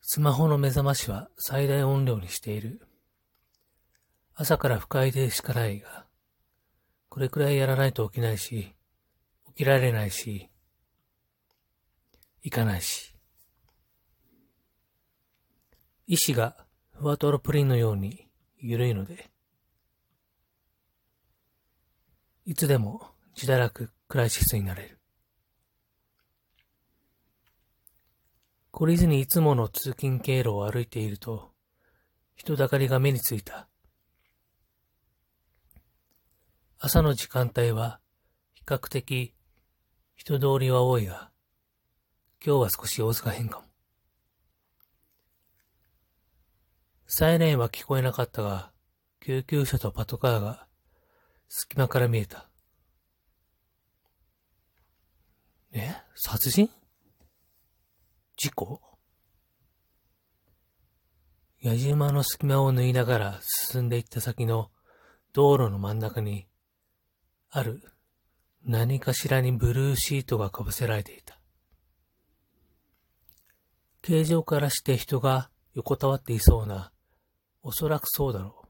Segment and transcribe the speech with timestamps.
[0.00, 2.80] スマホの目覚ましは最大音量にしている。
[4.34, 6.06] 朝から不快でしかないが、
[7.10, 8.74] これくらいやらないと起きないし、
[9.48, 10.48] 起きられないし、
[12.42, 13.14] 行かないし。
[16.06, 16.56] 意志が
[16.94, 19.35] ふわとろプリンのように緩いので、
[22.48, 23.02] いつでも
[23.34, 25.00] 自堕落クライシスになれる。
[28.72, 31.50] 懲りずにいつもの通勤経路を歩いていると、
[32.36, 33.66] 人だかりが目についた。
[36.78, 37.98] 朝の時間帯は
[38.54, 39.34] 比較的
[40.14, 41.32] 人通りは多いが、
[42.44, 43.64] 今日は少し様子が変かも。
[47.08, 48.70] サイレンは聞こえなかったが、
[49.18, 50.66] 救急車とパトカーが
[51.48, 52.48] 隙間から見えた。
[55.72, 55.94] え？
[56.14, 56.70] 殺人？
[58.36, 58.80] 事故？
[61.60, 64.70] 矢島の隙間を縫いながら進んでいった先の
[65.32, 66.46] 道路の真ん中に、
[67.50, 67.82] ある
[68.64, 71.38] 何かしらにブルーシートがかぶせられていた。
[74.02, 76.92] 形状からして人が横たわっていそうな、
[77.62, 78.65] おそらくそうだろう。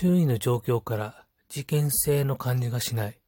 [0.00, 3.18] 周囲の状況から事件性の感じがしない。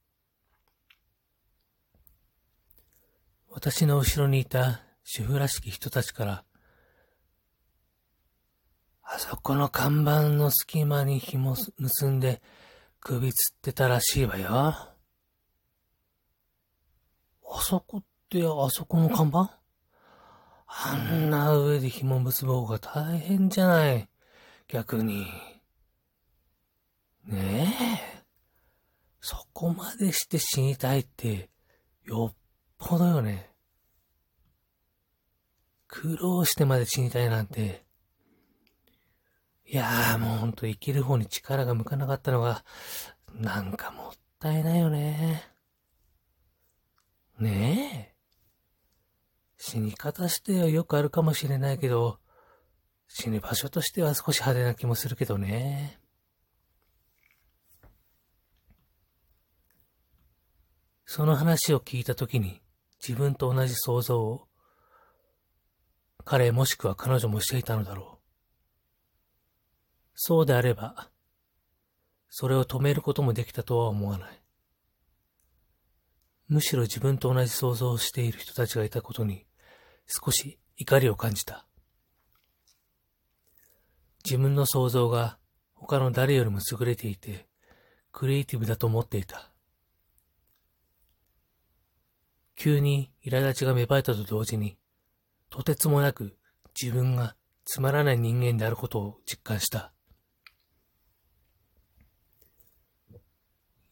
[3.50, 6.44] 私の後ろにいた主婦らしき人たちから、
[9.02, 12.40] あそこの看板の隙間に紐結んで
[13.00, 14.48] 首つってたらしいわよ。
[14.52, 14.94] あ
[17.62, 19.58] そこってあそこの看板？
[20.68, 24.08] あんな上で紐結ぼうが大変じゃない。
[24.68, 25.26] 逆に。
[27.24, 27.74] ね
[28.16, 28.24] え。
[29.20, 31.50] そこまでして死にたいって、
[32.04, 32.36] よっ
[32.78, 33.50] ぽどよね。
[35.86, 37.84] 苦労してまで死にたいなんて。
[39.66, 42.64] いやーもうほんと生きる方に力が向かなかったのが、
[43.34, 45.44] なんかもったいないよね。
[47.38, 48.20] ねえ。
[49.58, 52.18] 死に方してはよくあるかもしれないけど、
[53.06, 55.99] 死ぬ場所としては少し派手な気もするけどね。
[61.12, 62.62] その話を聞いたときに
[63.04, 64.46] 自分と同じ想像を
[66.24, 68.24] 彼もしくは彼女もしていたのだろう。
[70.14, 71.10] そうであれば、
[72.28, 74.40] それを止めることもできたとは思わない。
[76.46, 79.46] むしろ自分と同じ想像をしている人たちがいたことに
[80.06, 81.66] 少し怒りを感じた。
[84.24, 85.40] 自分の想像が
[85.74, 87.48] 他の誰よりも優れていて、
[88.12, 89.49] クリエイティブだと思っていた。
[92.62, 94.76] 急に苛立ちが芽生えたと同時に、
[95.48, 96.36] とてつもなく
[96.78, 97.34] 自分が
[97.64, 99.94] つまらない人間であることを実感した。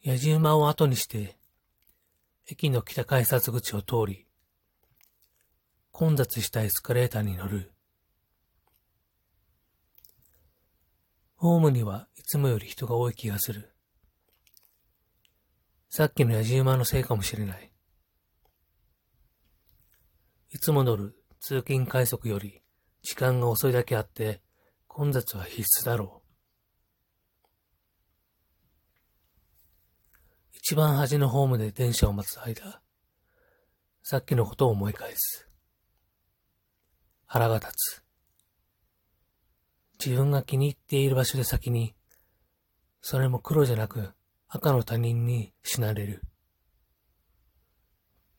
[0.02, 1.38] 矢島を後にして、
[2.46, 4.26] 駅の北改札口を通り、
[5.90, 7.72] 混雑したエスカレーターに乗る。
[11.36, 13.74] ホームにはいつもより人が多い気がする。
[15.88, 17.67] さっきの矢島のせいかもしれない。
[20.50, 22.62] いつも乗る通勤快速より
[23.02, 24.40] 時間が遅いだけあって
[24.86, 26.28] 混雑は必須だろう。
[30.54, 32.80] 一番端のホームで電車を待つ間、
[34.02, 35.48] さっきのことを思い返す。
[37.26, 38.02] 腹が立つ。
[40.04, 41.94] 自分が気に入っている場所で先に、
[43.00, 44.12] それも黒じゃなく
[44.48, 46.22] 赤の他人に死なれる。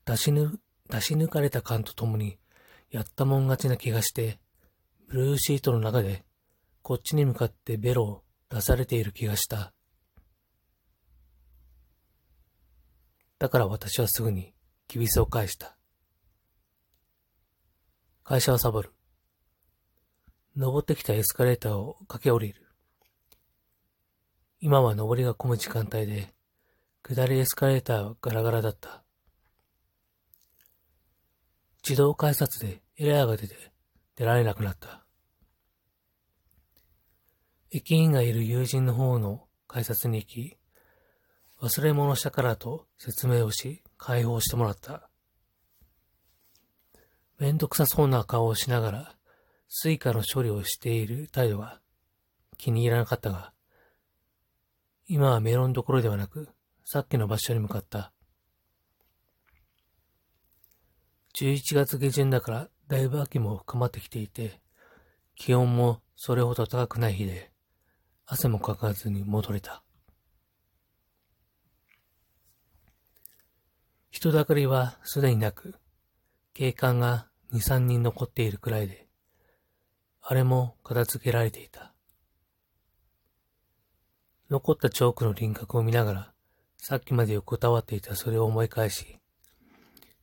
[0.05, 0.59] 出しぬ、
[0.89, 2.37] 出し抜かれた感とともに、
[2.89, 4.39] やったもん勝ちな気がして、
[5.07, 6.25] ブルーシートの中で、
[6.81, 9.73] こっちに向かってベロを出されている気がした。
[13.37, 14.53] だから私はすぐに、
[14.87, 15.77] きびすを返した。
[18.23, 18.91] 会社をサボる。
[20.55, 22.67] 登ってきたエスカレーターを駆け下りる。
[24.59, 26.33] 今は登りが混む時間帯で、
[27.03, 29.03] 下りエスカレーターはガラガラだった。
[31.89, 33.55] 自動改札でエラーが出て
[34.15, 35.03] 出られなくなった。
[37.71, 40.57] 駅員がいる友人の方の改札に行き、
[41.59, 45.09] 忘れ物したからと説明をし、解放してもらった。
[47.39, 49.15] めんどくさそうな顔をしながら、
[49.67, 51.81] スイカの処理をしている態度が
[52.59, 53.51] 気に入らなかったが、
[55.07, 56.49] 今はメロンどころではなく、
[56.85, 58.13] さっきの場所に向かった。
[61.35, 64.59] 11月下旬だからだいぶ秋も深まってきていて、
[65.35, 67.51] 気温もそれほど高くない日で、
[68.25, 69.83] 汗もかかずに戻れた。
[74.09, 75.75] 人だかりはすでになく、
[76.53, 79.07] 警官が2、3人残っているくらいで、
[80.21, 81.93] あれも片付けられていた。
[84.49, 86.33] 残ったチョークの輪郭を見ながら、
[86.77, 89.18] さっきまで横たわっていたそれを思い返し、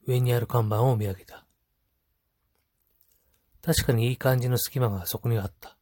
[0.07, 1.45] 上にある看板を見上げた。
[3.63, 5.77] 確かにいい感じの隙間がそこにあった。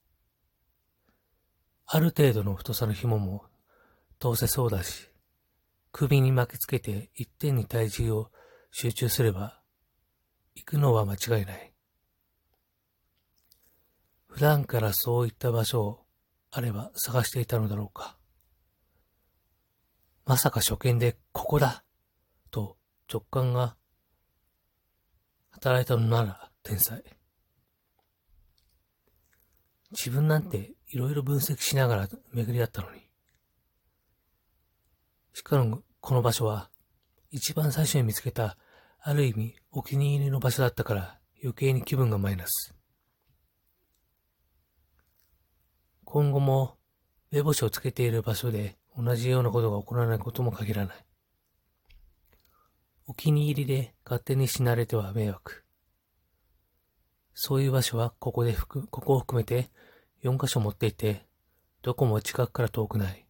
[1.86, 3.44] ある程度の太さの紐も
[4.18, 5.10] 通せそうだし、
[5.92, 8.30] 首に巻きつけて一点に体重を
[8.72, 9.60] 集中すれば、
[10.54, 11.72] 行くのは間違いない。
[14.26, 16.06] 普段からそういった場所を
[16.50, 18.16] あれば探していたのだろうか。
[20.24, 21.84] まさか初見でここだ
[22.50, 22.78] と
[23.12, 23.76] 直感が
[25.54, 27.02] 働いたのなら天才。
[29.92, 33.00] 自分なんていろいろ分析しながら巡り合ったのに。
[35.32, 36.70] しかも、この場所は、
[37.30, 38.56] 一番最初に見つけた、
[39.00, 42.74] ある意味お気に入りの場所だったから余計に気分がマイナス。
[46.04, 46.76] 今後も、
[47.30, 50.96] 目星をつけている場所で同じようなことが起こらないことも限らない。
[53.06, 55.62] お気に入りで勝手に死なれては迷惑。
[57.34, 59.70] そういう場所はここでここを含めて
[60.22, 61.26] 4箇所持っていて、
[61.82, 63.26] どこも近くから遠くない。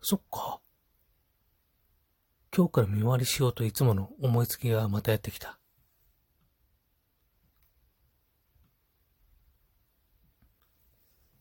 [0.00, 0.60] そっか。
[2.54, 5.60] 今日から見回りしようといつもの思いつきがまたやってきた。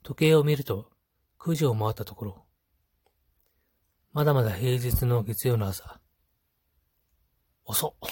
[0.04, 0.92] 時計を見ると
[1.40, 2.51] 9時を回ったところ。
[4.14, 6.02] まだまだ平日の月曜の朝。
[7.64, 8.10] 遅っ。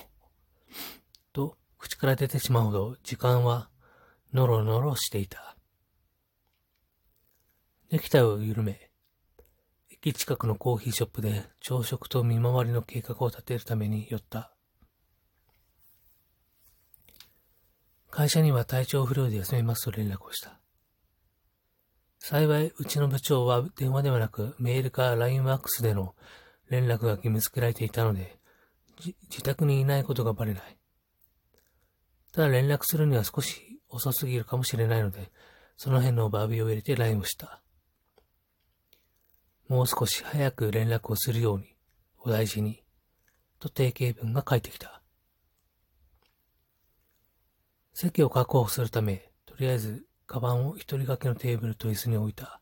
[1.34, 3.69] と口から出てしまうほど時間は
[4.34, 5.57] ノロノロしていた。
[7.92, 8.92] ネクタイを緩め、
[9.90, 14.54] 駅近くのコーヒーショップで朝食と見回りの計画を立てるために寄った。
[18.10, 20.58] 会社には体調不良で休みますと連絡をした。
[22.19, 26.16] 幸い、うちの部長は電話ではなくメールか LINEWAX での
[26.69, 28.38] 連絡が義務付けられていたので、
[29.04, 30.77] 自宅にいないことがバレない。
[32.31, 35.31] ただ連絡するには少し遅すぎるかもしれないので、
[35.77, 37.62] その辺のバービーを入れて LINE をした。
[39.68, 41.75] もう少し早く連絡をするように、
[42.19, 42.83] お大事に、
[43.60, 45.01] と定型文が返ってきた。
[47.94, 52.62] 席を確保するため、とりあえず、カバンを一人掛けのテーブルと椅子に置いた。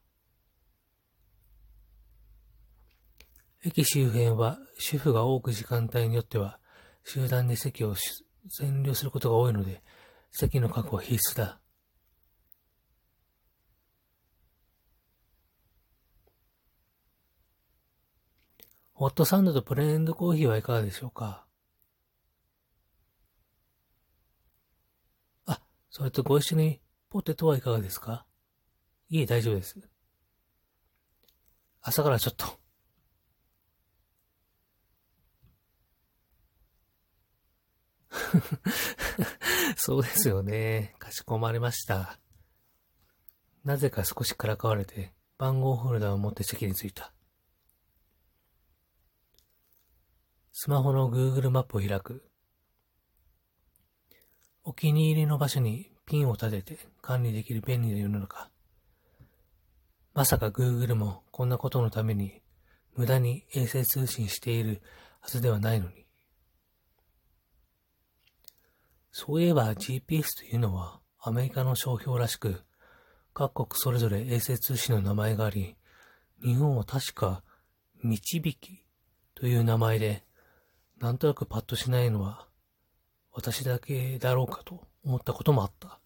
[3.66, 6.60] 駅周辺は主婦が多く時間帯によっては
[7.04, 9.84] 集団で席を占領することが多いので、
[10.32, 11.60] 席の確保は必須だ。
[18.94, 21.46] ホットサンドとプレーンドコーヒーはいかがでしょうか？
[25.46, 25.60] あ、
[25.90, 26.80] それとご一緒に
[27.18, 28.28] ポテトはいかがですか？
[29.10, 29.80] いえ、大丈夫です。
[31.82, 32.46] 朝からちょっと。
[39.78, 40.94] そうですよね。
[41.00, 42.20] かしこまりました。
[43.64, 47.16] なぜか少しからかわれて、番号ホルダーを持って席に着いた。
[50.52, 52.30] スマホの Google マップを開く。
[54.64, 58.50] お気に入りの場所にピンを立てて管理できる便利な世の中。
[60.14, 62.42] まさか Google もこんなことのために
[62.96, 64.82] 無駄に衛星通信している
[65.20, 66.06] はずではないのに。
[69.12, 72.62] そういえば GPS というのはアメリカの商標らしく、
[73.34, 75.76] 各国それぞれ衛星通信の名前があり、
[76.42, 77.44] 日本は確か
[78.02, 78.86] 導き
[79.36, 80.24] という名前で
[81.00, 82.48] なんとなくパッとしないのは、
[83.34, 86.02] 私だけだろうかと思ったこともあった。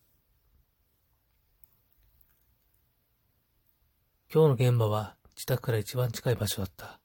[4.31, 6.99] 今日の現場は自宅から一番近い場所だった。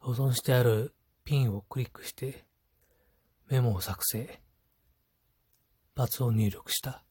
[0.00, 2.44] 保存してあるピンをクリックして
[3.48, 4.40] メモを作成。
[5.94, 7.04] 罰を入力した。